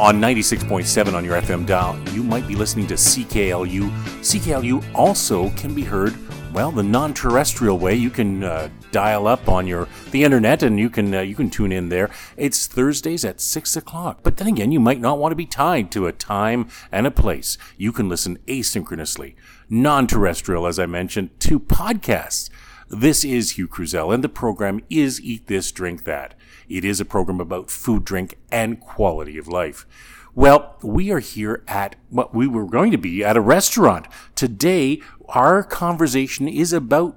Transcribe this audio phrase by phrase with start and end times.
[0.00, 3.90] On 96.7 on your FM dial, you might be listening to CKLU.
[4.20, 6.16] CKLU also can be heard,
[6.54, 7.96] well, the non-terrestrial way.
[7.96, 11.50] You can uh, dial up on your the internet and you can uh, you can
[11.50, 12.08] tune in there.
[12.38, 14.20] It's Thursdays at six o'clock.
[14.22, 17.10] But then again, you might not want to be tied to a time and a
[17.10, 17.58] place.
[17.76, 19.34] You can listen asynchronously,
[19.68, 22.48] non-terrestrial, as I mentioned, to podcasts.
[22.92, 26.34] This is Hugh Kruzel, and the program is Eat This, Drink That.
[26.68, 29.86] It is a program about food, drink, and quality of life.
[30.34, 34.08] Well, we are here at what we were going to be at a restaurant.
[34.34, 37.16] Today, our conversation is about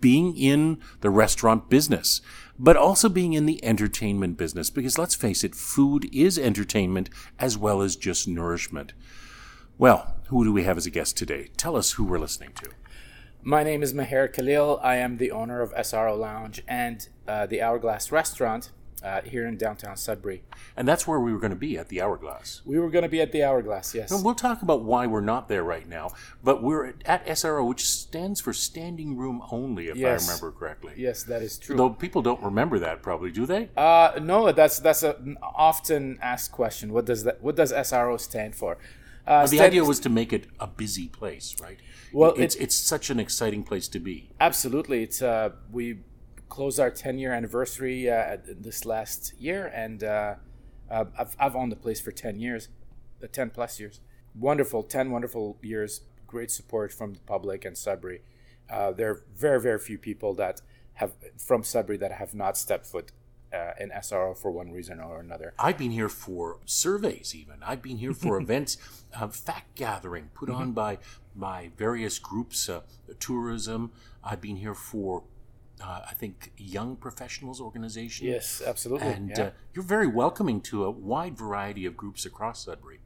[0.00, 2.20] being in the restaurant business,
[2.58, 7.56] but also being in the entertainment business, because let's face it, food is entertainment as
[7.56, 8.94] well as just nourishment.
[9.78, 11.50] Well, who do we have as a guest today?
[11.56, 12.70] Tell us who we're listening to.
[13.46, 14.80] My name is Meher Khalil.
[14.82, 18.70] I am the owner of SRO Lounge and uh, the Hourglass Restaurant
[19.02, 20.42] uh, here in downtown Sudbury.
[20.78, 22.62] And that's where we were going to be at the Hourglass.
[22.64, 24.10] We were going to be at the Hourglass, yes.
[24.10, 27.86] And we'll talk about why we're not there right now, but we're at SRO, which
[27.86, 30.26] stands for Standing Room Only, if Yes.
[30.26, 30.94] I remember correctly.
[30.96, 31.76] yes, that is true.
[31.76, 33.68] Though people don't remember that, probably, do they?
[33.76, 36.94] Uh, no, that's that's an often asked question.
[36.94, 37.42] What does that?
[37.42, 38.78] What does SRO stand for?
[39.26, 41.78] Uh, the stand- idea was to make it a busy place, right?
[42.14, 44.30] Well, it's it's such an exciting place to be.
[44.40, 45.02] Absolutely.
[45.02, 45.98] It's uh, we
[46.48, 50.34] closed our 10 year anniversary uh, this last year, and uh,
[50.90, 52.68] I've, I've owned the place for 10 years,
[53.22, 54.00] uh, 10 plus years.
[54.38, 56.02] Wonderful, 10 wonderful years.
[56.28, 58.20] Great support from the public and Sudbury.
[58.70, 60.62] Uh, there are very, very few people that
[60.94, 63.10] have from Sudbury that have not stepped foot
[63.52, 65.54] uh, in SRO for one reason or another.
[65.58, 67.56] I've been here for surveys, even.
[67.64, 68.76] I've been here for events,
[69.14, 70.98] uh, fact gathering put on by
[71.34, 72.82] by various groups, uh,
[73.18, 73.92] tourism.
[74.22, 75.24] I've been here for,
[75.82, 78.26] uh, I think, young professionals organization.
[78.26, 79.08] Yes, absolutely.
[79.08, 79.42] And yeah.
[79.42, 83.00] uh, you're very welcoming to a wide variety of groups across Sudbury.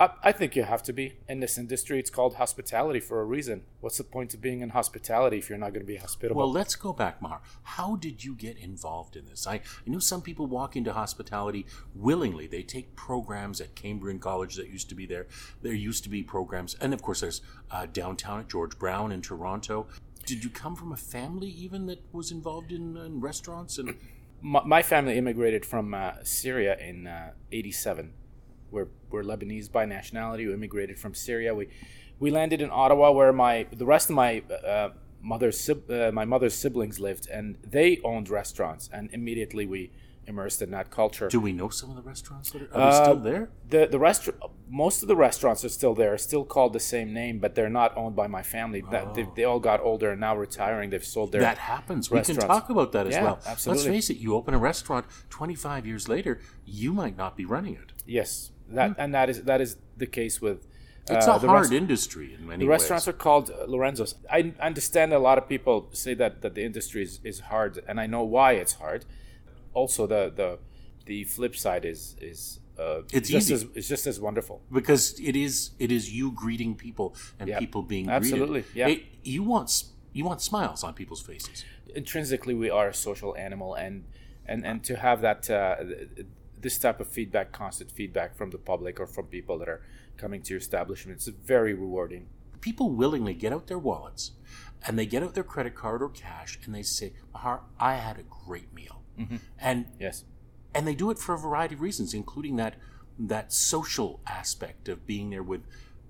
[0.00, 2.00] I, I think you have to be in this industry.
[2.00, 3.62] It's called hospitality for a reason.
[3.80, 6.38] What's the point of being in hospitality if you're not going to be hospitable?
[6.38, 7.42] Well, let's go back, Mar.
[7.62, 9.46] How did you get involved in this?
[9.46, 12.46] I, I know some people walk into hospitality willingly.
[12.46, 15.26] They take programs at Cambrian College that used to be there.
[15.60, 19.20] There used to be programs, and of course, there's uh, downtown at George Brown in
[19.20, 19.86] Toronto.
[20.24, 23.76] Did you come from a family even that was involved in, in restaurants?
[23.76, 23.96] And
[24.40, 28.14] my, my family immigrated from uh, Syria in uh, '87.
[28.70, 30.46] We're we're Lebanese by nationality.
[30.46, 31.54] We immigrated from Syria.
[31.54, 31.68] We
[32.18, 34.90] we landed in Ottawa, where my the rest of my uh,
[35.22, 38.88] mother's uh, my mother's siblings lived, and they owned restaurants.
[38.92, 39.90] And immediately we
[40.26, 41.28] immersed in that culture.
[41.28, 43.50] do we know some of the restaurants that are, are they still there?
[43.68, 44.38] the the restaurant
[44.68, 47.96] most of the restaurants are still there still called the same name but they're not
[47.96, 51.32] owned by my family that they, they all got older and now retiring they've sold
[51.32, 52.10] their That happens.
[52.10, 53.40] We can talk about that as Yeah, well.
[53.46, 53.82] absolutely.
[53.84, 54.18] Let's face it.
[54.18, 57.92] You open a restaurant 25 years later, you might not be running it.
[58.06, 60.66] yes that and that is that is the case with.
[61.08, 63.14] It's uh, a hard rest- industry in many the restaurants ways.
[63.14, 64.14] are called Lorenzo's.
[64.30, 67.98] I understand a lot of people say that, that the industry is, is hard, and
[67.98, 69.04] I know why it's hard.
[69.74, 70.58] Also, the the,
[71.06, 73.54] the flip side is is uh, It's just easy.
[73.54, 74.60] as it's just as wonderful.
[74.70, 78.76] because it is it is you greeting people and Yeah, people being absolutely, greeted.
[78.76, 78.88] yeah.
[78.88, 81.64] It- you want you want smiles on people's faces.
[81.94, 84.04] intrinsically we are a social animal and
[84.46, 85.76] and and to have that uh,
[86.60, 89.82] this type of feedback constant feedback from the public or from people that are
[90.16, 92.26] coming to your establishment it's very rewarding.
[92.60, 94.32] People willingly get out their wallets
[94.86, 98.18] and they get out their credit card or cash and they say, "Mahar, I had
[98.18, 99.36] a great meal," Mm-hmm.
[99.58, 100.24] and yes.
[100.74, 102.76] and they do it for a variety of reasons, including that
[103.18, 105.62] that social aspect of being there with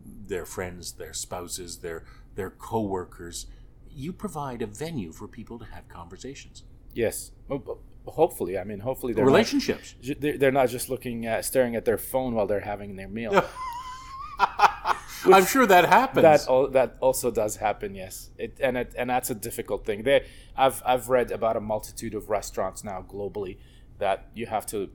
[0.05, 3.47] their friends, their spouses, their their coworkers.
[3.93, 6.63] You provide a venue for people to have conversations,
[6.95, 7.33] yes.
[7.49, 7.63] But
[8.07, 9.95] hopefully i mean hopefully they're relationships.
[10.03, 13.45] not, they're not just looking at staring at their phone while they're having their meal
[15.27, 16.23] I'm sure that happens.
[16.47, 20.23] that that also does happen yes it, and it, and that's a difficult thing there
[20.57, 23.59] i've i've read about a multitude of restaurants now globally
[23.99, 24.89] that you have to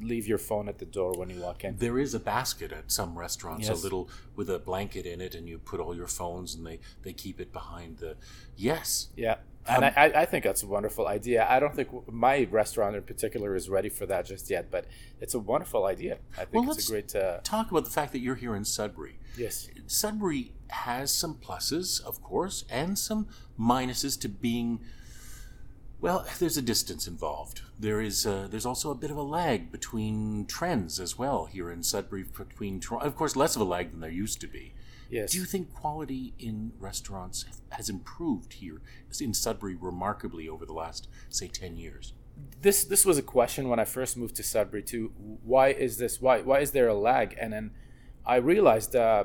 [0.00, 2.90] leave your phone at the door when you walk in There is a basket at
[2.92, 3.80] some restaurants, Yes.
[3.80, 6.78] a little with a blanket in it, and you put all your phones, and they
[7.02, 8.16] they keep it behind the.
[8.56, 9.36] Yes, Yeah.
[9.68, 11.46] And I, I- I think that's a wonderful idea.
[11.48, 14.86] I don't think my restaurant in particular is ready for that just yet, but
[15.20, 16.18] it's a wonderful idea.
[16.36, 17.14] I think Well, it's a great.
[17.14, 19.18] Uh, talk about the fact that you're here in Sudbury.
[19.36, 19.68] yes.
[19.86, 23.28] Sudbury has some pluses, of course, and some
[23.58, 24.80] minuses to being.
[26.00, 27.62] Well, there's a distance involved.
[27.78, 28.24] There is.
[28.26, 32.22] Uh, there's also a bit of a lag between trends as well here in Sudbury.
[32.24, 34.74] Between, of course, less of a lag than there used to be.
[35.10, 35.32] Yes.
[35.32, 38.82] Do you think quality in restaurants has improved here
[39.20, 42.12] in Sudbury remarkably over the last, say, ten years?
[42.60, 45.12] this this was a question when I first moved to Sudbury too.
[45.44, 46.20] Why is this?
[46.20, 47.36] Why why is there a lag?
[47.40, 47.70] And then
[48.26, 49.24] I realized uh,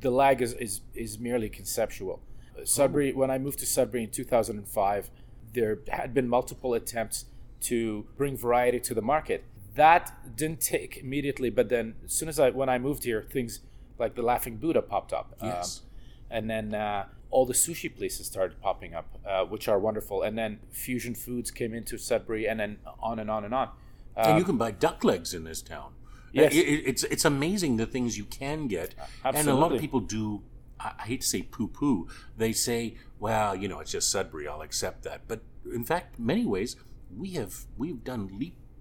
[0.00, 2.20] the lag is, is is merely conceptual.
[2.64, 5.10] Sudbury, when I moved to Sudbury in 2005,
[5.54, 7.24] there had been multiple attempts
[7.62, 9.44] to bring variety to the market.
[9.74, 13.60] That didn't take immediately, but then as soon as I when I moved here, things
[13.98, 15.34] like the Laughing Buddha popped up.
[15.42, 15.80] Yes.
[15.82, 15.86] Um,
[16.30, 20.22] and then uh, all the sushi places started popping up, uh, which are wonderful.
[20.22, 23.68] And then fusion foods came into Sudbury, and then on and on and on.
[24.16, 25.92] and you can buy duck legs in this town.
[26.32, 26.54] Yes.
[26.54, 28.94] It- it- it's it's amazing the things you can get,
[29.24, 29.40] Absolutely.
[29.40, 30.42] and a lot of people do.
[30.80, 32.08] I I hate to say poo poo.
[32.38, 34.48] They say, "Well, you know, it's just Sudbury.
[34.48, 35.40] I'll accept that." But
[35.70, 36.76] in fact, many ways,
[37.14, 38.28] we have we've done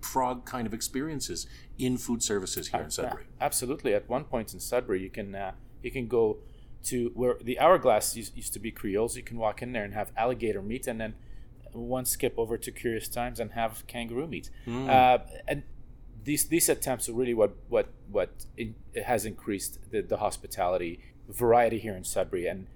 [0.02, 3.26] leapfrog kind of experiences in food services here in Sudbury.
[3.40, 3.94] Absolutely.
[3.94, 5.52] At one point in Sudbury, you can uh,
[5.82, 6.38] you can go
[6.86, 9.16] to where the Hourglass used, used to be Creoles.
[9.16, 11.14] You can walk in there and have alligator meat, and then
[11.74, 14.50] one skip over to Curious Times and have kangaroo meat.
[14.90, 15.64] Uh, and
[16.24, 18.76] these these attempts are really what what what in,
[19.06, 21.00] has increased the, the hospitality
[21.30, 22.68] variety here in Sudbury, and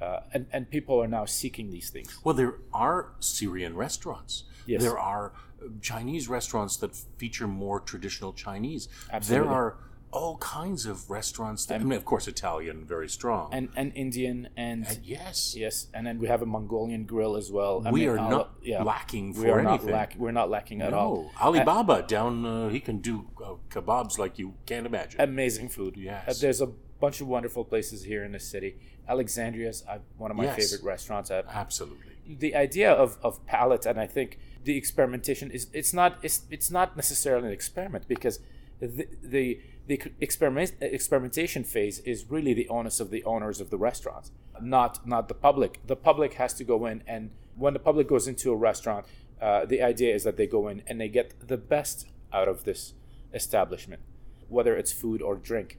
[0.00, 2.18] uh, and and people are now seeking these things.
[2.24, 4.44] Well, there are Syrian restaurants.
[4.66, 4.82] Yes.
[4.82, 5.32] There are
[5.62, 8.88] uh, Chinese restaurants that feature more traditional Chinese.
[9.12, 9.46] Absolutely.
[9.48, 9.76] There are
[10.10, 11.66] all kinds of restaurants.
[11.66, 13.50] That, I mean, of course, Italian, very strong.
[13.52, 14.86] And and Indian and.
[15.02, 17.82] yes, Yes, and then we have a Mongolian grill as well.
[17.84, 18.82] I we mean, are I'll- not yeah.
[18.84, 19.86] lacking for we are anything.
[19.90, 21.14] not lack, we're not lacking at all.
[21.16, 22.46] No, Alibaba down.
[22.46, 25.20] Uh, he can do uh, kebabs like you can't imagine.
[25.20, 25.96] Amazing food.
[25.96, 26.28] Yes.
[26.28, 26.68] Uh, there's a
[27.00, 28.76] bunch of wonderful places here in the city.
[29.08, 30.56] Alexandria's uh, one of my Yes.
[30.56, 31.30] favorite restaurants.
[31.30, 32.12] Absolutely.
[32.26, 36.70] the idea of, of palate, and I think the experimentation is it's not it's, it's
[36.70, 38.38] not necessarily an experiment because
[38.80, 43.76] the the, the experiment experimentation phase is really the onus of the owners of the
[43.76, 44.30] restaurants,
[44.60, 45.80] not not the public.
[45.86, 49.04] The public has to go in, and when the public goes into a restaurant,
[49.40, 52.64] uh, the idea is that they go in and they get the best out of
[52.64, 52.94] this
[53.34, 54.00] establishment,
[54.48, 55.78] whether it's food or drink.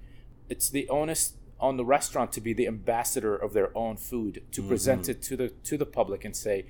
[0.49, 1.33] It's the onus
[1.65, 5.35] on the restaurant to be the ambassador of their own food, to present it to
[5.35, 6.65] the to the public and say,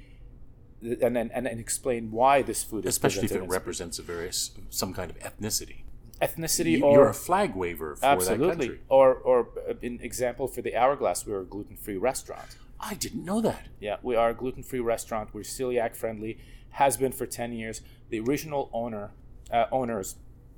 [0.82, 4.52] and then and, and explain why this food is Especially if it represents a various
[4.70, 5.80] some kind of ethnicity.
[6.22, 8.80] ethnicity You- or You're a flag waver for that country.
[8.90, 9.38] or or
[9.70, 12.50] uh, in example for the hourglass we're a gluten-free restaurant
[12.80, 13.64] I didn't know that.
[13.88, 16.38] yeah we are a gluten-free restaurant we're celiac friendly
[16.82, 17.82] has been for 10 years
[18.12, 19.06] the original owner
[19.52, 20.16] uh, owners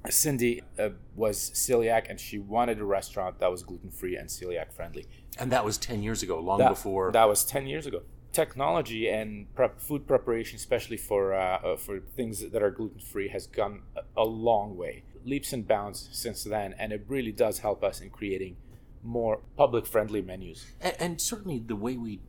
[0.09, 5.05] cindy uh, was celiac and she wanted a restaurant that was gluten-free and celiac friendly
[5.38, 7.11] And that was ten years ago, long that, before.
[7.11, 8.01] that was 10 years ago
[8.33, 13.47] technology and prep, food preparation especially for uh, uh, for things that are gluten-free has
[13.47, 13.81] gone
[14.15, 18.09] a, long way leaps and bounds since then and it really does help us in
[18.09, 18.55] creating
[19.03, 22.19] more public friendly menus and, and certainly the way we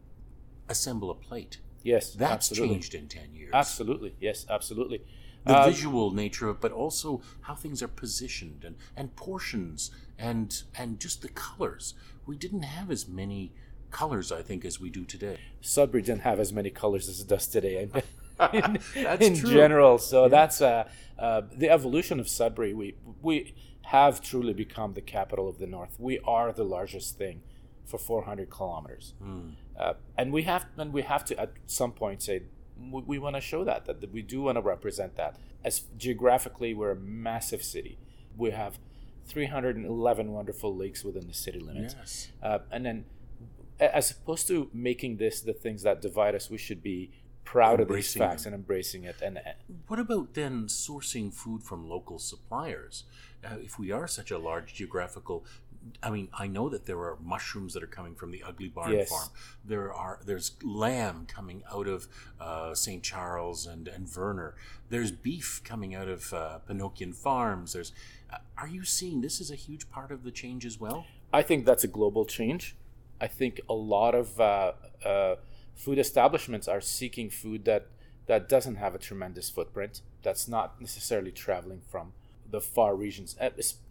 [0.69, 1.59] assemble a plate.
[1.82, 2.76] yes That's absolutely.
[2.76, 3.50] changed in ten years.
[3.53, 5.03] absolutely yes absolutely
[5.49, 9.81] the Uh, visual nature of but also how things are positioned and, and portions
[10.31, 10.49] and
[10.81, 11.85] and just the colors
[12.27, 13.43] we didn't have as many
[13.91, 15.37] colors i think as we do today
[15.75, 17.89] Sudbury didn't have as many colors as it does today in,
[18.59, 18.79] in,
[19.09, 19.50] That's in true.
[19.61, 19.99] general.
[19.99, 22.73] So that's uh, uh, the evolution of Sudbury.
[22.83, 22.89] We
[23.29, 23.37] we
[23.97, 25.95] have truly become the capital of the North.
[25.99, 27.37] We are the largest thing
[27.91, 29.49] for 400 kilometers, Hmm.
[29.83, 32.37] uh, and we have and we have to at some point say
[32.79, 35.37] we, we want to show that that we do want to represent that.
[35.64, 37.99] As geographically, we're a massive city.
[38.37, 38.79] We have
[39.26, 41.95] 311 wonderful lakes within the city limits.
[41.99, 42.29] Yes.
[42.43, 43.05] Uh, and then,
[43.79, 47.11] as opposed to making this the things that divide us, we should be
[47.45, 48.52] proud of these facts them.
[48.52, 49.17] and embracing it.
[49.23, 49.52] And uh,
[49.87, 53.05] what about then sourcing food from local suppliers
[53.43, 55.45] uh, if we are such a large geographical
[56.02, 58.92] I mean, I know that there are mushrooms that are coming from the Ugly Barn
[58.92, 59.09] Yes.
[59.09, 59.28] Farm.
[59.64, 62.09] There are there's lamb coming out of
[62.40, 63.02] uh, St.
[63.02, 64.54] Charles and and Verner.
[64.88, 67.73] There's beef coming out of uh, Pinokian Farms.
[67.73, 67.92] There's
[68.33, 71.07] uh, are you seeing this is a huge part of the change as well?
[71.33, 72.76] I think that's a global change.
[73.21, 74.73] I think a lot of uh,
[75.04, 75.37] uh,
[75.75, 77.87] food establishments are seeking food that
[78.26, 80.02] that doesn't have a tremendous footprint.
[80.23, 82.12] That's not necessarily traveling from
[82.50, 83.37] the far regions,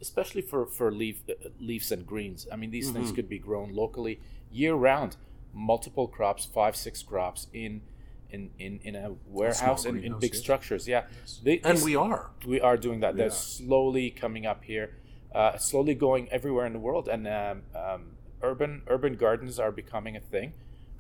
[0.02, 2.48] especially for for leaf uh, leaves and greens.
[2.52, 4.20] I mean, these things could be grown locally
[4.52, 5.16] year round,
[5.54, 7.82] multiple crops, five six crops in.
[8.30, 10.42] In, in, in a warehouse and in big yes.
[10.44, 11.04] structures, yeah.
[11.44, 12.32] They- And we are.
[12.46, 13.16] we are doing that.
[13.16, 13.58] They're Yeah.
[13.60, 14.98] slowly coming up here,
[15.34, 18.02] uh, slowly going everywhere in the world, and um, um,
[18.42, 20.52] urban urban gardens are becoming a thing,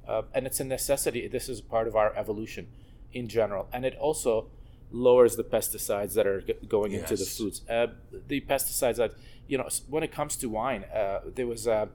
[0.08, 1.28] uh, and it's a necessity.
[1.28, 2.68] This is part of our evolution
[3.12, 4.48] in general, and it also
[4.91, 7.62] lowers the pesticides that are g- going into the foods.
[7.70, 7.88] Uh,
[8.27, 9.13] the pesticides that
[9.48, 11.89] you know, when it comes to wine, uh, there was a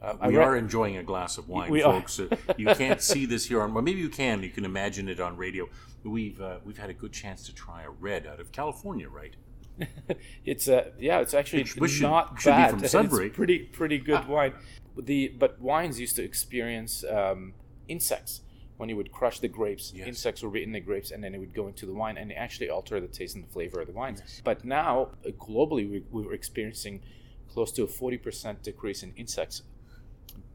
[0.00, 2.20] Uh, I We re- are enjoying a glass of wine, We folks.
[2.20, 4.42] Uh, you can't see this here on, well, maybe you can.
[4.44, 5.68] You can imagine it on radio.
[6.04, 9.34] We've uh, we've had a good chance to try a red out of California, right?
[10.44, 12.70] It's uh, yeah, it's actually Which- which should- not should be bad.
[12.70, 14.52] from It's pretty pretty good wine.
[14.96, 17.54] The but wines used to experience um,
[17.88, 18.40] insects
[18.78, 19.92] when you would crush the grapes.
[19.94, 20.06] Yes.
[20.08, 22.30] Insects would be in the grapes, and then it would go into the wine, and
[22.30, 24.40] it actually alter the taste and the flavor of the wines.
[24.44, 27.02] But now uh, globally, we, we were experiencing
[27.52, 29.62] close to a forty percent decrease in insects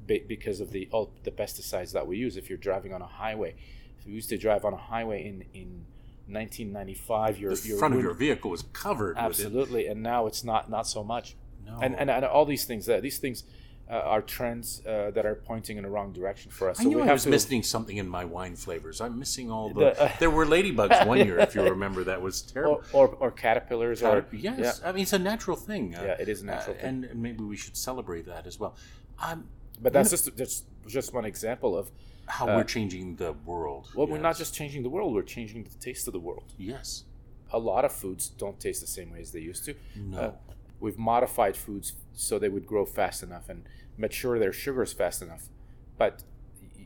[0.08, 2.38] be- because of the all the pesticides that we use.
[2.38, 3.56] If you're driving on a highway,
[4.00, 5.86] if you used to drive on a highway in in
[6.28, 10.70] 1995, your The your front of your vehicle was covered absolutely and now it's not
[10.70, 11.80] not so much No.
[11.82, 13.44] and, and and all these things that these things
[13.90, 16.90] uh, are trends uh, that are pointing in the wrong direction for us I so
[16.90, 19.02] knew we I have was to missing something in my wine flavors.
[19.02, 19.80] I'm missing all the.
[19.82, 22.04] The, uh, there were ladybugs one year, if you remember.
[22.04, 22.82] That was terrible.
[22.94, 25.96] or, or, or caterpillars or yes, I mean it's a natural thing.
[25.96, 27.06] Uh, Yeah, it is a natural uh, thing.
[27.10, 28.76] and, maybe we should celebrate that as well.
[29.20, 29.50] Um,
[29.82, 31.92] but that's just just just one example of
[32.26, 33.90] how we're changing the world.
[33.96, 37.04] well we're not just changing the world we're changing the taste of the world yes.
[37.52, 40.18] a lot of foods don't taste the same way as they used to No.
[40.18, 40.32] Uh,
[40.80, 43.64] we've modified foods so they would grow fast enough and
[43.98, 45.50] mature their sugars fast enough.
[45.98, 46.24] But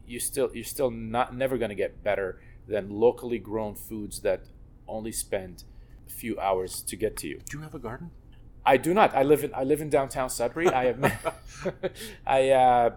[0.05, 4.41] you still you're still not never going to get better than locally grown foods that
[4.87, 5.63] only spend
[6.07, 7.39] a few hours to get to you.
[7.49, 8.11] Do you have a garden?
[8.65, 9.15] i do not.
[9.15, 10.67] I live in i live in downtown sudbury.
[10.67, 10.99] I have
[12.27, 12.89] i uh,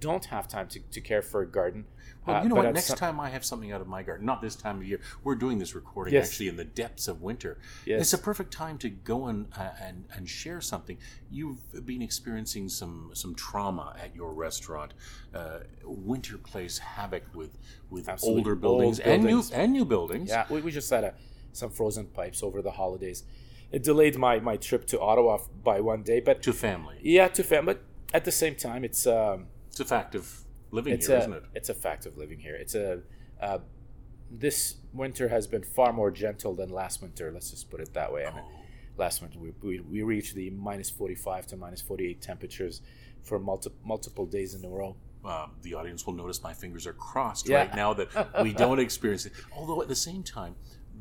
[0.00, 1.86] don't have time to, to care for a garden
[2.28, 2.74] Well, Uh, you know but what?
[2.74, 5.00] Next some- time I have something out of my garden, not this time of year.
[5.24, 6.28] We're doing this recording Yes.
[6.28, 7.58] actually in the depths of winter.
[7.86, 8.02] Yes.
[8.02, 10.98] It's a perfect time to go and uh, and and share something.
[11.30, 14.92] You've been experiencing some some trauma at your restaurant.
[15.34, 17.56] Uh, winter plays havoc with
[17.90, 18.40] with Absolutely.
[18.40, 19.50] older buildings, Old and new buildings.
[19.52, 20.28] and new buildings.
[20.28, 21.14] Yeah, we, we just had a,
[21.52, 23.24] some frozen pipes over the holidays.
[23.72, 27.42] It delayed my, my trip to Ottawa by one day, but To family, yeah, to
[27.42, 27.64] fam.
[27.66, 27.82] But
[28.14, 31.32] at the same time, it's um, it's a fact of living it's here, a isn't
[31.32, 31.42] it?
[31.54, 32.54] it's a fact of living here.
[32.54, 33.00] It's a
[33.40, 33.58] uh,
[34.30, 37.30] this winter has been far more gentle than last winter.
[37.32, 38.26] Let's just put it that way.
[38.26, 38.60] I mean, Oh.
[38.98, 42.82] last winter we, we, we reached the minus forty five to minus forty eight temperatures
[43.22, 44.96] for multi- multiple days in a row.
[45.24, 47.58] um, the audience will notice my fingers are crossed Yeah.
[47.58, 48.08] right now that
[48.42, 49.32] we don't experience it.
[49.56, 50.54] Although at the same time,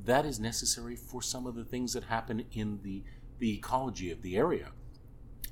[0.05, 3.03] that is necessary for some of the things that happen in the
[3.39, 4.69] the ecology of the area.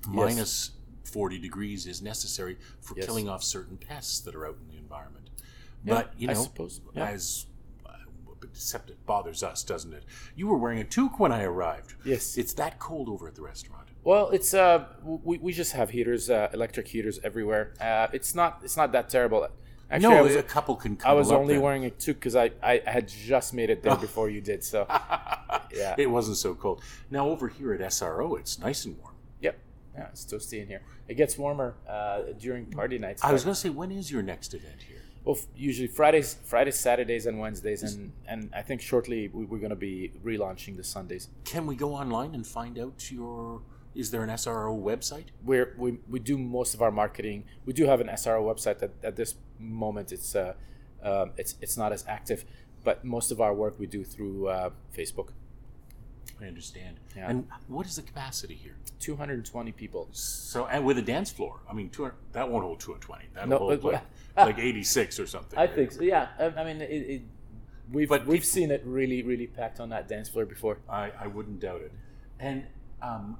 [0.07, 0.71] Minus
[1.15, 2.55] forty degrees is necessary
[2.85, 3.05] for Yes.
[3.05, 5.29] killing off certain pests that are out in the environment.
[5.85, 7.09] Yeah, but you I know, suppose, yeah.
[7.15, 7.45] as
[7.85, 7.89] uh,
[8.43, 10.03] except it bothers us, doesn't it?
[10.35, 11.93] You were wearing a toque when I arrived.
[12.03, 12.37] Yes.
[12.37, 13.87] It's that cold over at the restaurant.
[14.03, 14.85] Well, it's uh,
[15.29, 17.73] we, we just have heaters, uh, electric heaters everywhere.
[17.79, 19.47] Uh, it's not it's not that terrible.
[19.89, 20.97] Actually, no, I was a couple can.
[21.05, 21.63] I was only then.
[21.63, 24.63] wearing a toque because I, I had just made it there before you did.
[24.63, 24.85] So
[25.81, 26.81] yeah, It wasn't so cold.
[27.09, 29.14] Now over here at SRO, it's nice and warm.
[29.95, 30.81] Yeah, it's toasty in here.
[31.07, 33.23] It gets warmer uh, during party nights.
[33.23, 35.01] I was going to say, when is your next event here?
[35.25, 39.57] well, f- usually Fridays, Fridays, Saturdays, and Wednesdays, and and I think shortly we, we're
[39.57, 41.29] going to be relaunching the Sundays.
[41.43, 43.61] Can we go online and find out your?
[43.95, 45.27] Is there an SRO website?
[45.43, 47.45] We're, we we do most of our marketing.
[47.65, 50.53] We do have an SRO website that at this moment it's uh,
[51.01, 52.45] um it's it's not as active,
[52.83, 55.29] but most of our work we do through uh, Facebook.
[56.41, 56.97] I understand.
[57.15, 57.29] Yeah.
[57.29, 58.75] And what is the capacity here?
[58.99, 60.07] 220 people.
[60.11, 63.25] So, and with a dance floor, I mean, 200, that won't hold 220.
[63.33, 64.01] That'll No, hold like,
[64.37, 65.57] like 86 or something.
[65.57, 66.01] I think so.
[66.01, 67.21] Yeah, I, I mean, it, it,
[67.91, 70.79] we've But we've people- seen it really really packed on that dance floor before.
[70.89, 71.91] I, I wouldn't doubt it.
[72.39, 72.65] And
[73.01, 73.37] um,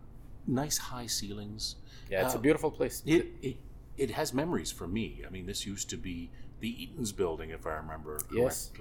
[0.47, 1.75] nice high ceilings.
[2.09, 3.01] Yeah, it's Uh, a beautiful place.
[3.05, 3.57] It, it
[3.97, 5.23] it has memories for me.
[5.25, 8.71] I mean, this used to be the Eaton's building, if I remember Yes.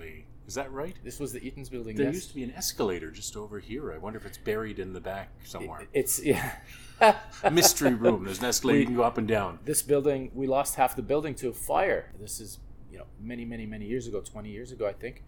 [0.46, 0.94] Is that right?
[1.02, 1.96] this was the Eaton's building.
[1.96, 2.14] There yes.
[2.14, 3.92] used to be an escalator just over here.
[3.92, 5.86] I wonder if it's buried in the back somewhere.
[5.92, 6.56] It's yeah.
[7.50, 8.24] Mystery room.
[8.24, 9.58] There's an escalator you can go up and down.
[9.64, 12.12] this building, we lost half the building to a fire.
[12.20, 12.58] This is
[12.92, 15.24] you know many many many years ago, 20 years ago, I think,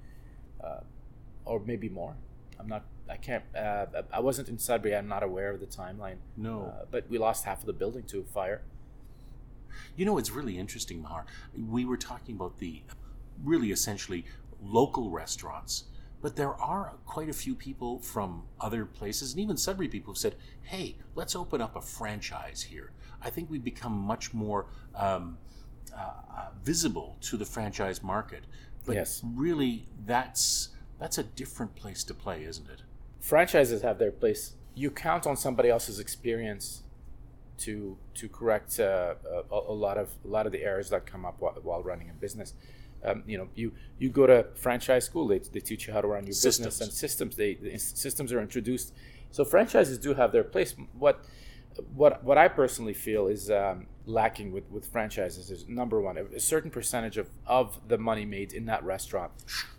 [0.63, 0.81] uh,
[1.45, 2.15] or maybe more.
[2.61, 2.85] I'm not.
[3.09, 3.45] I can't.
[3.57, 4.95] Uh, I wasn't in Sudbury.
[4.95, 6.17] I'm not aware of the timeline.
[6.37, 6.75] No.
[6.75, 8.63] Uh, but we lost half of the building to a fire.
[9.97, 11.27] You know, it's really interesting, Mahar.
[11.57, 12.83] We were talking about the
[13.45, 14.25] really essentially
[14.63, 15.85] local restaurants,
[16.23, 20.19] but there are quite a few people from other places, and even Sudbury people have
[20.19, 22.93] said, hey, let's open up a franchise here.
[23.23, 25.39] I think we've become much more um,
[25.95, 28.45] uh, uh, visible to the franchise market.
[28.85, 29.23] But Yes.
[29.25, 32.83] really, that's that's a different place to play, isn't it?
[33.21, 34.53] franchises have their place.
[34.75, 36.83] You count on somebody else's experience
[37.59, 39.15] to to correct uh,
[39.51, 42.11] a, a lot of a lot of the errors that come up while, while running
[42.11, 42.53] a business.
[43.07, 45.29] Um, you know, you you go to franchise school.
[45.29, 47.37] They, they teach you how to run your business and systems.
[47.37, 48.93] They the systems are introduced.
[49.31, 50.75] So franchises do have their place.
[50.99, 51.25] What
[51.95, 56.41] what what I personally feel is um, lacking with, with franchises is number one, a
[56.41, 59.33] certain percentage of, of the money made in that restaurant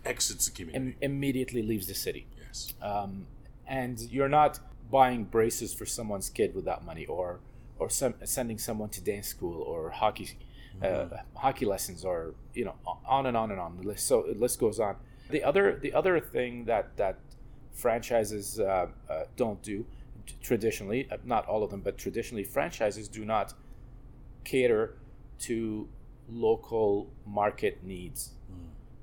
[0.04, 0.96] exits the community.
[1.00, 2.26] Im- immediately leaves the city.
[2.46, 2.74] yes.
[2.82, 3.26] Um,
[3.66, 7.40] and you're not buying braces for someone's kid with that money or
[7.78, 10.36] or some, sending someone to dance school or hockey
[10.82, 12.74] uh, hockey lessons or you know
[13.06, 13.76] on and on and on.
[13.76, 14.96] The list so the list goes on.
[15.30, 17.18] The other the other thing that that
[17.72, 19.84] franchises uh, uh, don't do
[20.42, 23.54] traditionally uh, not all of them but traditionally franchises do not
[24.44, 24.96] cater
[25.40, 25.88] to
[26.28, 28.32] local market needs.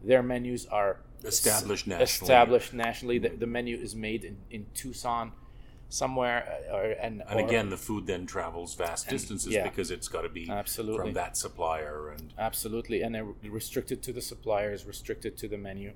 [0.04, 2.04] Their menus are Established nationally.
[2.04, 3.18] established nationally.
[3.18, 5.32] The, the menu is made in, in tucson
[5.90, 9.64] somewhere uh, or, and And again, the food then travels vast distances yeah.
[9.64, 10.98] because it's got to be Absolutely.
[11.06, 15.94] from that supplier and Absolutely, and they're restricted to the suppliers, restricted to the menu.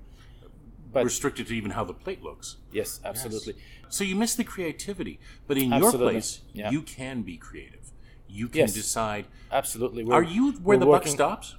[0.92, 2.56] But restricted to even how the plate looks.
[2.72, 3.54] yes, absolutely.
[3.88, 6.00] So you miss the creativity, but in Absolutely.
[6.00, 6.70] your place, Yeah.
[6.70, 7.92] you can be creative.
[8.28, 8.74] You can Yes.
[8.74, 9.26] decide.
[9.52, 10.04] Absolutely.
[10.10, 11.56] Are you where we're the buck stops?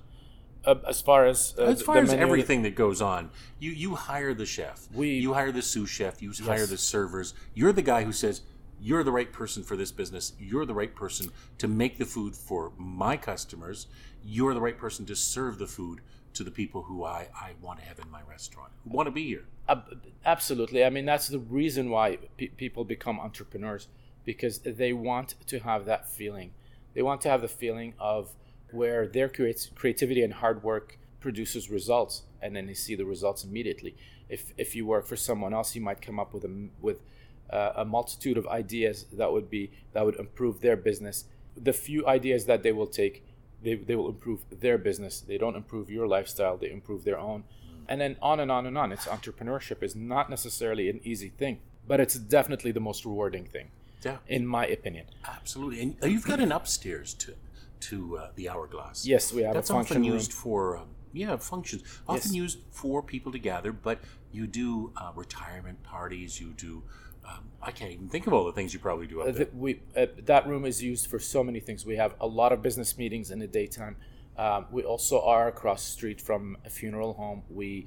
[0.63, 4.34] Uh, as far as uh, As far as everything that goes on, you you hire
[4.34, 4.88] the chef.
[4.94, 6.22] We- you hire the sous chef.
[6.22, 7.34] You hire the servers.
[7.53, 8.41] You're the guy who says
[8.80, 10.34] you're the right person for this business.
[10.39, 13.88] You're the right person to make the food for my customers.
[14.24, 16.01] You're the right person to serve the food
[16.34, 19.12] to the people who I, I want to have in my restaurant, who want to
[19.12, 19.46] be here.
[19.68, 20.84] Ab- absolutely.
[20.86, 23.88] I mean, that's the reason why pe- people become entrepreneurs
[24.25, 26.51] because they want to have that feeling.
[26.94, 28.32] They want to have the feeling of
[28.74, 33.96] where their creativity and hard work produces results, and then they see the results immediately.
[34.30, 37.01] If if you work for someone else, you might come up with a with
[37.50, 41.25] uh, a multitude of ideas that would be that would improve their business.
[41.56, 43.25] The few ideas that they will take,
[43.62, 45.20] they, they will improve their business.
[45.20, 47.44] They don't improve your lifestyle; they improve their own
[47.92, 48.92] and then on and on and on.
[48.94, 53.68] It's entrepreneurship is not necessarily an easy thing, but it's definitely the most rewarding thing,
[54.06, 55.08] Yeah, in my opinion.
[55.28, 55.82] absolutely.
[55.82, 57.34] And you've got an upstairs to
[57.82, 59.06] to uh, the hourglass.
[59.06, 60.14] Yes, we have That's a function often room.
[60.14, 61.84] used for um, yeah functions.
[62.08, 62.36] Often Yes.
[62.44, 64.00] used for people to gather, but
[64.32, 66.40] you do uh, retirement parties.
[66.40, 66.84] You do.
[67.26, 69.46] Um, I can't even think of all the things you probably do up Uh, there.
[69.46, 71.86] th- we uh, that room is used for so many things.
[71.86, 73.96] We have a lot of business meetings in the daytime.
[74.38, 77.44] Um, we also are across the street from a funeral home.
[77.50, 77.86] We,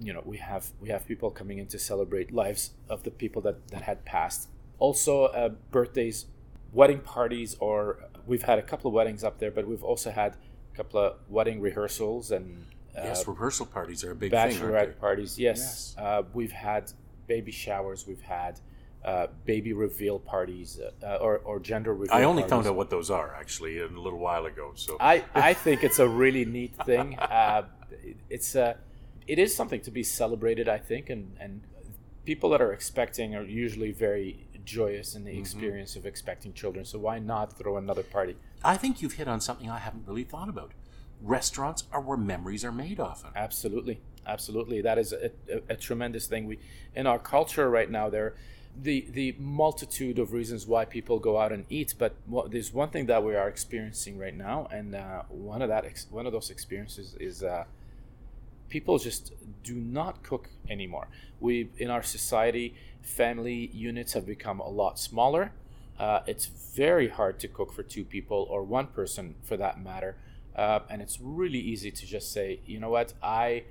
[0.00, 3.40] you know, we have we have people coming in to celebrate lives of the people
[3.42, 4.48] that that had passed.
[4.78, 6.26] Also, uh, birthdays,
[6.72, 10.36] wedding parties, or we've had a couple of weddings up there, but we've also had
[10.72, 14.50] a couple of wedding rehearsals and uh, yes, rehearsal parties are a big thing.
[14.50, 15.00] bachelorette they?
[15.00, 15.38] parties.
[15.38, 15.96] Yes, Yes.
[15.98, 16.92] Uh, we've had
[17.26, 18.06] baby showers.
[18.06, 18.60] We've had
[19.04, 22.14] uh, baby reveal parties uh, or, or gender reveal.
[22.14, 22.50] I only parties.
[22.50, 24.72] found out what those are actually a little while ago.
[24.76, 27.18] So I, I think it's a really neat thing.
[27.34, 27.62] Uh,
[28.28, 28.76] it's a,
[29.26, 30.68] it is something to be celebrated.
[30.68, 31.62] I think, and and
[32.24, 35.40] people that are expecting are usually very joyous in the Mm-hmm.
[35.40, 36.84] experience of expecting children.
[36.84, 38.36] So why not throw another party?
[38.64, 40.72] I think you've hit on something I haven't really thought about.
[41.22, 43.30] Restaurants are where memories are made often.
[43.36, 44.80] Absolutely, absolutely.
[44.82, 46.46] That is a, a, a tremendous thing.
[46.46, 46.58] We
[46.94, 48.34] in our culture right now there,
[48.80, 51.94] the the multitude of reasons why people go out and eat.
[51.98, 55.68] But what, there's one thing that we are experiencing right now, and uh, one of
[55.68, 57.64] that ex, one of those experiences is uh,
[58.74, 59.32] people just
[59.62, 61.06] do not cook anymore.
[61.38, 65.52] We in our society, family units have become a lot smaller.
[65.96, 70.16] Uh, it's very hard to cook for two people or one person for that matter,
[70.56, 73.62] uh, and it's really easy to just say, you know what, I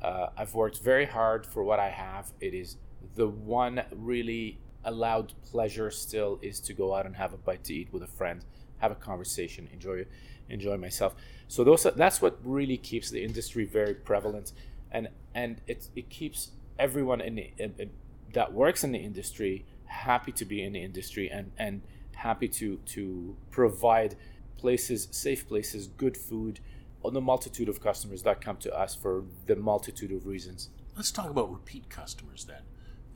[0.00, 2.24] uh, I've worked very hard for what I have.
[2.40, 2.76] It is
[3.16, 7.74] the one really allowed pleasure still is to go out and have a bite to
[7.74, 8.44] eat with a friend,
[8.78, 10.04] have a conversation, enjoy
[10.48, 11.14] enjoy myself.
[11.48, 14.52] So those that's what really keeps the industry very prevalent,
[14.90, 17.90] and and it it keeps everyone in the in, in-
[18.32, 21.82] that works in the industry happy to be in the industry and and
[22.16, 24.16] happy to to provide
[24.56, 26.58] places safe places good food
[27.04, 31.10] on the multitude of customers that come to us for the multitude of reasons Let's
[31.10, 32.62] talk about repeat customers then.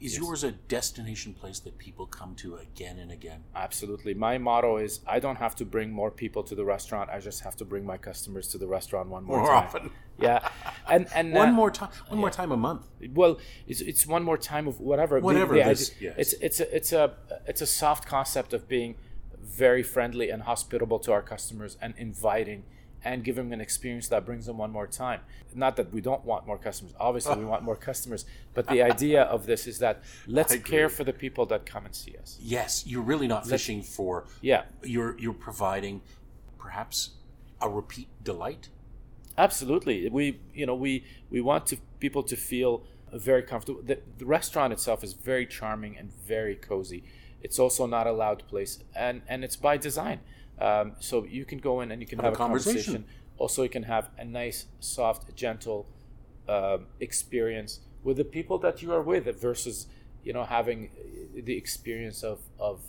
[0.00, 0.22] Is Yes.
[0.22, 3.42] yours a destination place that people come to again and again?
[3.54, 4.14] Absolutely.
[4.14, 7.10] My motto is I don't have to bring more people to the restaurant.
[7.10, 9.64] I just have to bring my customers to the restaurant one more, More time.
[9.64, 9.90] often.
[10.20, 10.48] Yeah.
[10.88, 11.90] And and One uh, more time.
[12.08, 12.82] One more time a month.
[13.14, 15.20] well, it's, it's one more time of whatever.
[15.20, 16.32] The- Whatever the it is, idea- yes.
[16.32, 17.14] It's it's a it's a
[17.46, 18.96] it's a soft concept of being
[19.40, 22.64] very friendly and hospitable to our customers and inviting
[23.04, 25.20] and give them an experience that brings them one more time.
[25.54, 26.94] Not that we don't want more customers.
[26.98, 28.24] Obviously, we want more customers.
[28.54, 31.94] But the idea of this is that let's care for the people that come and
[31.94, 32.38] see us.
[32.40, 34.26] Yes, you're really not fishing for.
[34.40, 34.64] Yeah.
[34.82, 36.02] You're you're providing,
[36.58, 37.10] perhaps,
[37.60, 38.68] a repeat delight.
[39.36, 40.08] Absolutely.
[40.08, 42.82] We, you know, we we want to people to feel
[43.12, 43.80] very comfortable.
[43.82, 47.04] The, the restaurant itself is very charming and very cozy.
[47.40, 50.20] It's also not a loud place, and and it's by design.
[50.60, 52.82] Um, so you can go in and you can have, Have a conversation.
[52.82, 53.04] conversation.
[53.38, 55.86] Also, you can have a nice, soft, gentle
[56.48, 59.86] uh, experience with the people that you are with versus
[60.24, 60.90] you know having
[61.34, 62.80] the experience of of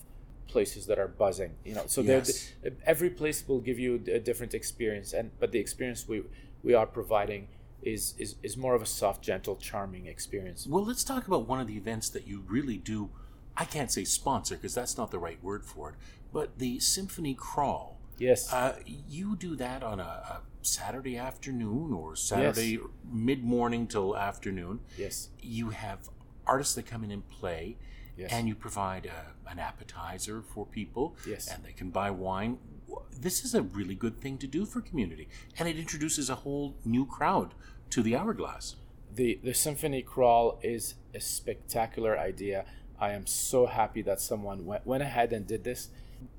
[0.47, 2.53] places that are buzzing you know so Yes.
[2.85, 6.23] every place will give you a different experience and but the experience we
[6.63, 7.47] we are providing
[7.83, 11.59] is is, is more of a soft gentle charming experience Well, let's talk about one
[11.59, 13.09] of the events that you really do.
[13.55, 15.95] I can't say sponsor because that's not the right word for it,
[16.31, 17.97] but the Symphony Crawl.
[18.17, 22.79] yes Uh, you do that on a, a Saturday afternoon or Saturday
[23.11, 24.79] mid morning till afternoon.
[24.97, 26.09] yes You have
[26.45, 27.77] artists that come in and play,
[28.17, 28.31] Yes.
[28.33, 31.47] and you provide a, an appetizer for people, Yes.
[31.47, 32.57] and they can buy wine.
[33.27, 36.75] This is a really good thing to do for community, and it introduces a whole
[36.83, 37.53] new crowd
[37.91, 38.75] to the Hourglass.
[39.15, 42.59] the the symphony crawl is a spectacular idea
[43.07, 45.89] i am so happy that someone went, went ahead and did this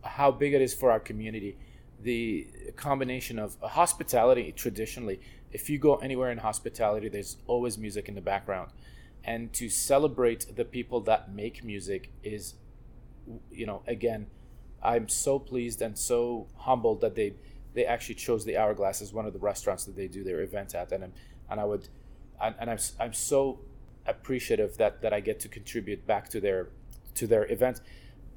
[0.03, 1.57] how big it is for our community.
[2.03, 5.21] The combination of hospitality traditionally
[5.53, 8.71] if you go anywhere in hospitality there's always music in the background.
[9.25, 12.55] And to celebrate the people that make music is
[13.53, 14.27] you know again
[14.83, 17.35] i'm so pleased and so humbled that they
[17.75, 20.75] they actually chose the hourglass as one of the restaurants that they do their event
[20.75, 20.91] at.
[20.91, 21.13] And I'm,
[21.51, 21.89] and i would
[22.43, 23.61] and, and I'm, I'm so
[24.07, 26.71] appreciative that that i get to contribute back to their
[27.15, 27.83] to their event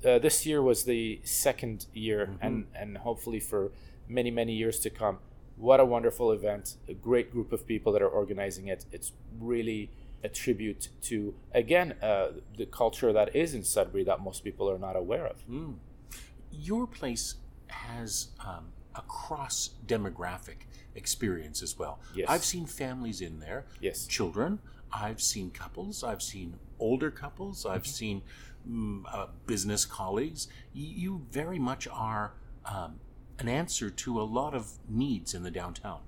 [0.05, 3.71] uh, this year was the second year and and hopefully for
[4.07, 5.17] many many years to come
[5.55, 9.89] what a wonderful event a great group of people that are organizing it it's really
[10.23, 14.79] a tribute to again uh, the culture that is in sudbury that most people are
[14.79, 15.37] not aware of
[16.51, 17.35] Your place
[17.67, 20.59] has um, a cross demographic
[20.95, 21.99] experience as well.
[22.15, 22.27] Yes.
[22.29, 24.05] I've seen families in there, Yes.
[24.05, 24.59] children.
[24.91, 26.03] I've seen couples.
[26.03, 27.65] I've seen older couples.
[27.65, 28.01] I've Mm-hmm.
[28.01, 28.23] seen mm,
[29.11, 30.47] uh, business colleagues.
[30.73, 32.33] You very much are
[32.65, 32.99] um,
[33.39, 35.99] an answer to a lot of needs in the downtown.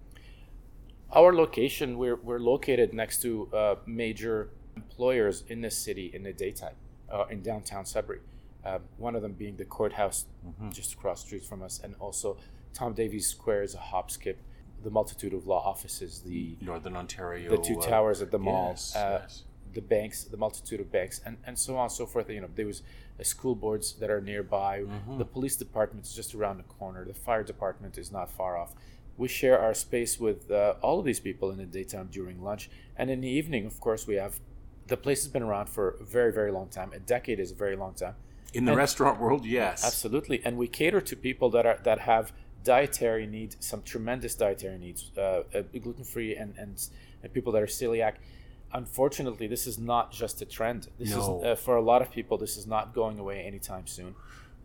[1.13, 6.33] our location we're, we're located next to uh, major employers in the city in the
[6.33, 6.75] daytime
[7.11, 8.19] uh, in downtown sudbury
[8.65, 10.25] um, one of them being the courthouse
[10.71, 12.37] just across the street from us and also
[12.73, 14.39] tom davies square is a hop skip
[14.83, 17.49] the multitude of law offices the Northern Ontario.
[17.49, 19.43] the two uh, towers at the mall yes, uh, yes.
[19.75, 22.29] The banks the multitude of banks and, and so on and so forth.
[22.29, 22.81] You know there was
[23.19, 24.79] uh, school boards that are nearby.
[24.81, 25.17] Mm-hmm.
[25.17, 27.05] the police department is just around the corner.
[27.05, 28.73] The fire department is not far off.
[29.17, 32.69] We share our space with uh, all of these people in the daytime during lunch.
[32.97, 34.39] And in the evening of course we have
[34.87, 36.91] the place has been around for a very very long time.
[36.93, 38.15] A decade is a very long time.
[38.53, 39.85] In the and- restaurant world, yes.
[39.85, 42.31] Absolutely, and we cater to people that are that have
[42.63, 46.73] dietary needs, some tremendous dietary needs, uh, uh, gluten free, and, and
[47.21, 48.15] and people that are celiac.
[48.75, 50.89] Unfortunately, this is not just a trend.
[50.99, 51.39] This No.
[51.39, 52.37] is uh, for a lot of people.
[52.37, 54.15] This is not going away anytime soon.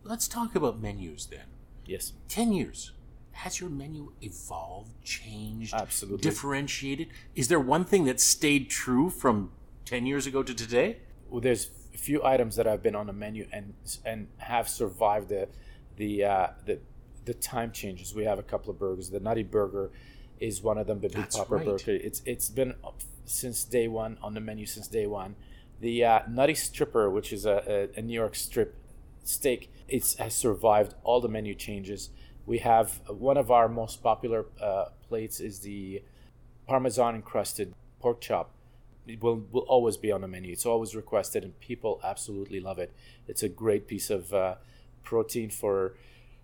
[0.03, 1.45] Let's talk about menus then.
[1.85, 2.91] Yes, 10 years.
[3.31, 6.21] Has your menu evolved, changed, Absolutely.
[6.29, 7.07] differentiated?
[7.35, 9.51] Is there one thing that stayed true from
[9.85, 10.97] 10 years ago to today?
[11.29, 13.73] well, there's a few items that have been on the menu and
[14.05, 15.47] and have survived the
[15.95, 16.79] the uh, the
[17.23, 18.13] the time changes.
[18.13, 19.09] We have a couple of burgers.
[19.09, 19.91] The Nutty Burger
[20.41, 20.99] is one of them.
[20.99, 21.65] The Big Popper right.
[21.65, 21.91] Burger.
[22.07, 22.73] It's it's been
[23.25, 25.35] since day one on the menu since day one.
[25.79, 28.75] The uh, Nutty Stripper, which is a, a, a New York strip
[29.23, 32.09] steak, it's has survived all the menu changes.
[32.45, 36.03] We have uh, one of our most popular uh, plates is the
[36.67, 38.51] Parmesan encrusted pork chop
[39.07, 40.51] it will will always be on the menu.
[40.51, 42.91] It's always requested, and people absolutely love it.
[43.27, 44.55] It's a great piece of uh,
[45.03, 45.95] protein for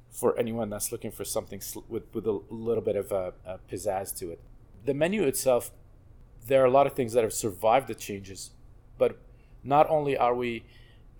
[0.09, 3.31] for anyone that's looking for something sl- with with a little bit of uh,
[3.71, 4.39] pizzazz to it.
[4.85, 5.71] The menu itself,
[6.47, 8.51] there are a lot of things that have survived the changes,
[8.97, 9.17] but
[9.63, 10.63] not only are we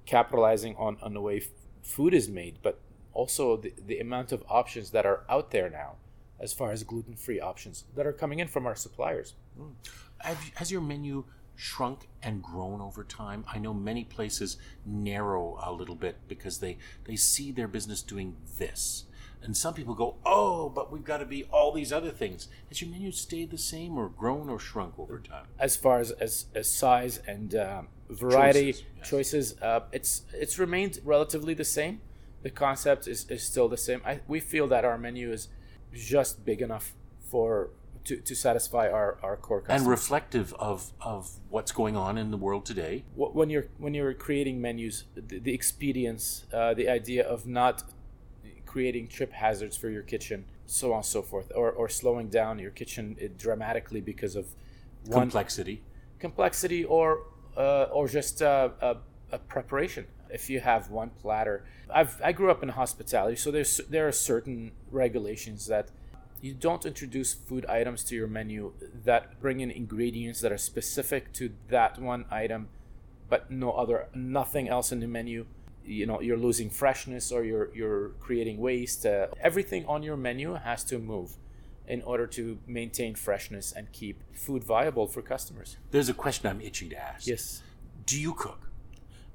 [0.06, 1.48] capitalizing on on the way f-
[1.82, 2.80] food is made, but
[3.13, 5.96] also the, the amount of options that are out there now,
[6.40, 9.34] as far as gluten free options that are coming in from our suppliers.
[9.60, 9.74] Mm.
[10.20, 13.44] Have, has your menu shrunk and grown over time?
[13.52, 18.38] I know many places narrow a little bit because they, they see their business doing
[18.60, 19.06] this.
[19.43, 22.47] And some people go, oh, but we've got to be all these other things.
[22.69, 25.45] Has your menu stayed the same or grown or shrunk over time?
[25.60, 29.10] as far as as, as size and um, variety Choices, yes.
[29.10, 32.02] choices, uh, it's it's remained relatively the same.
[32.43, 34.02] The concept is, is still the same.
[34.06, 35.47] I, we feel that our menu is
[35.93, 37.71] just big enough for
[38.08, 39.82] to, to satisfy our, our core customers.
[39.82, 43.04] And reflective of, of what's going on in the world today.
[43.15, 47.84] When you're when you're creating menus, the, the expedience, uh, the idea of not
[48.67, 52.60] creating trip hazards for your kitchen, so on and so forth, or, or slowing down
[52.60, 54.45] your kitchen uh, dramatically because of
[55.06, 55.82] one Complexity.
[56.19, 57.23] complexity or
[57.58, 58.97] uh, or just uh, a,
[59.32, 60.06] a preparation.
[60.30, 64.12] if you have one platter, I've I grew up in hospitality, so there's there are
[64.12, 65.88] certain regulations that
[66.41, 68.73] you don't introduce food items to your menu
[69.06, 72.67] that bring in ingredients that are specific to that one item,
[73.30, 75.45] but no other nothing else in the menu.
[75.88, 79.06] You know, you're losing freshness or you're you're creating waste.
[79.06, 81.38] Uh, everything on your menu has to move
[81.88, 85.78] in order to maintain freshness and keep food viable for customers.
[85.91, 87.26] There's a question I'm itching to ask.
[87.26, 87.63] Yes.
[88.06, 88.69] Do you cook?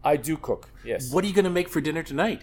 [0.04, 0.68] I do cook.
[0.84, 1.10] Yes.
[1.12, 2.42] What are you going to make for dinner tonight?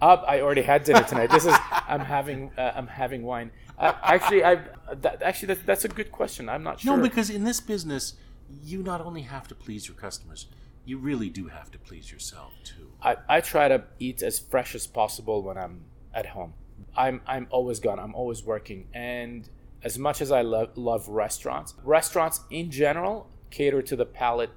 [0.00, 1.30] Uh, I already had dinner tonight.
[1.30, 1.54] This is
[1.88, 3.50] I'm having uh, I'm having wine.
[3.78, 4.60] Uh, actually, I
[4.94, 6.48] that, actually that, that's a good question.
[6.48, 6.96] I'm not sure.
[6.96, 8.14] No, because in this business,
[8.62, 10.46] you not only have to please your customers,
[10.84, 12.90] you really do have to please yourself too.
[13.02, 15.82] I, I try to eat as fresh as possible when I'm
[16.14, 16.54] at home.
[16.96, 17.98] I'm I'm always gone.
[17.98, 19.48] I'm always working, and
[19.82, 24.50] as much as I love love restaurants, restaurants in general cater to the palate,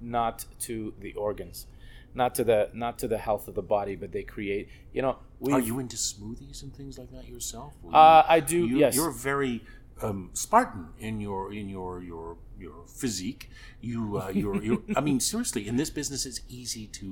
[0.00, 1.66] not to the organs,
[2.14, 4.68] not to the not to the health of the body, but they create.
[4.92, 7.74] You know, we Are you into smoothies and things like that yourself?
[7.92, 8.66] Uh, I do.
[8.66, 8.94] you, yes.
[8.94, 9.62] You're very
[10.02, 13.44] um, Spartan in your in your your your physique.
[13.90, 17.06] You uh, you're, you're I mean seriously, in this business, it's easy to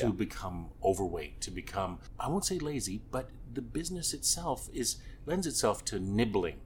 [0.00, 0.12] to Yeah.
[0.26, 0.58] become
[0.90, 1.92] overweight, to become
[2.24, 3.24] I won't say lazy, but
[3.58, 4.88] the business itself is
[5.30, 6.58] lends itself to nibbling,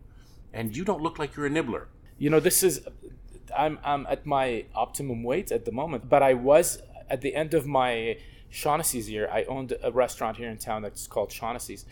[0.59, 1.85] and you don't look like you're a nibbler.
[2.23, 2.75] you know this is
[3.63, 4.47] i'm i'm at my
[4.85, 6.67] optimum weight at the moment but i was
[7.15, 7.91] at the end of my
[8.61, 11.83] shaughnessy's year i owned a restaurant here in town that's called shaughnessy's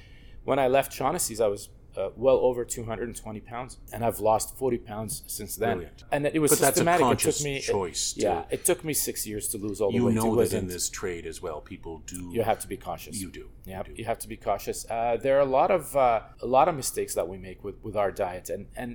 [0.49, 1.63] when i left shaughnessy's i was
[2.01, 6.05] uh, well over 220 pounds and i've lost 40 pounds since then Brilliant.
[6.13, 9.27] and it was But systematic it took me choice to- yeah it took me six
[9.31, 10.15] years to lose all the weight.
[10.15, 12.21] You know that in this trade as well, people do.
[12.37, 13.47] you have to be cautious You do.
[13.73, 14.79] yeah, You you have to be cautious.
[14.97, 17.77] Uh, there are a lot of uh, a lot of mistakes that we make with,
[17.87, 18.91] with our diet, and and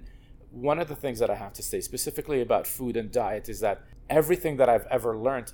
[0.71, 3.59] one of the things that I have to say specifically about food and diet is
[3.67, 3.77] that
[4.19, 5.49] everything that I've ever learned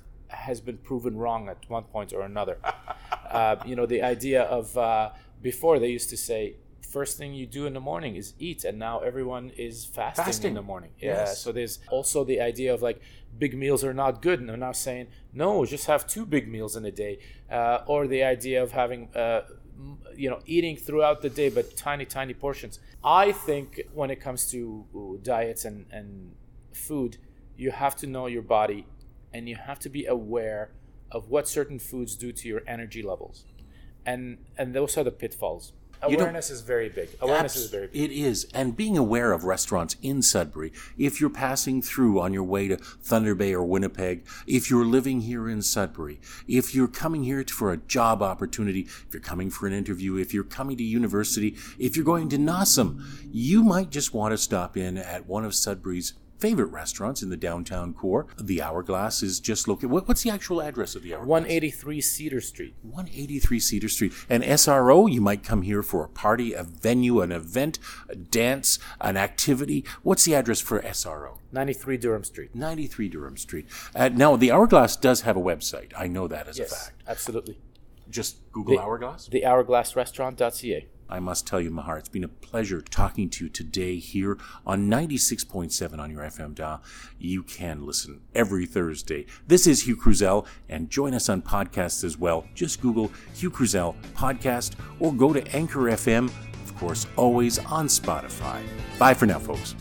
[0.48, 2.56] has been proven wrong at one point or another.
[3.38, 5.10] uh, you know, the idea of uh,
[5.50, 6.42] before they used to say
[6.96, 10.48] first thing you do in the morning is eat, and now everyone is fasting, Fasting.
[10.50, 10.92] in the morning.
[11.00, 11.12] Yeah.
[11.20, 11.40] Yes.
[11.42, 12.98] So there's also the idea of like
[13.44, 16.72] big meals are not good, and they're now saying no, just have two big meals
[16.76, 17.14] in a day,
[17.50, 19.02] uh, or the idea of having.
[19.14, 19.42] Uh,
[20.14, 22.78] you know, eating throughout the day, but tiny, tiny portions.
[23.02, 26.36] I think when it comes to uh, diets and, and
[26.72, 27.16] food,
[27.56, 28.86] you have to know your body
[29.32, 30.70] and you have to be aware
[31.10, 33.44] of what certain foods do to your energy levels.
[34.04, 35.72] And and those are the pitfalls.
[36.02, 37.10] Awareness is very big.
[37.20, 38.10] Awareness Abs- is very big.
[38.10, 38.46] It is.
[38.54, 42.76] And being aware of restaurants in Sudbury, if you're passing through on your way to
[42.76, 47.72] Thunder Bay or Winnipeg, if you're living here in Sudbury, if you're coming here for
[47.72, 51.96] a job opportunity, if you're coming for an interview, if you're coming to university, if
[51.96, 56.14] you're going to NOSM, you might just want to stop in at one of Sudbury's
[56.42, 58.26] favorite restaurants in the downtown core.
[58.36, 59.90] The Hourglass is just located.
[59.90, 61.28] What, what's the actual address of the Hourglass?
[61.28, 62.74] 183 Cedar Street.
[62.82, 64.12] 183 Cedar Street.
[64.28, 67.78] And SRO, you might come here for a party, a venue, an event,
[68.08, 69.84] a dance, an activity.
[70.02, 71.38] What's the address for SRO?
[71.52, 72.54] 93 Durham Street.
[72.56, 73.66] 93 Durham Street.
[73.94, 75.92] Uh, now, the Hourglass does have a website.
[75.96, 77.02] I know that as a Yes, fact.
[77.06, 77.60] absolutely.
[78.10, 79.28] Just Google The- Hourglass.
[79.28, 80.88] The hourglassrestaurant.ca.
[81.12, 84.88] I must tell you, Mahar, it's been a pleasure talking to you today here on
[84.88, 86.82] 96.7 on your FM dial.
[87.18, 89.26] You can listen every Thursday.
[89.46, 92.46] This is Hugh Kruzel, and join us on podcasts as well.
[92.54, 96.32] Just Google Hugh Kruzel Podcast or go to Anchor FM,
[96.64, 98.62] of course, always on Spotify.
[98.98, 99.74] Bye for now, folks.